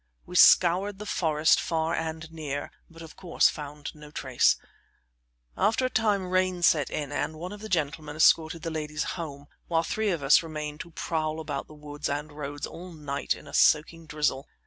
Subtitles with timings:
[0.25, 4.55] We scoured the forest far and near, but of course found no trace.
[5.55, 9.45] After a time rain set in and one of the gentlemen escorted the ladies home,
[9.67, 13.45] while three of us remained to prowl about the woods and roads all night in
[13.45, 14.47] a soaking drizzle.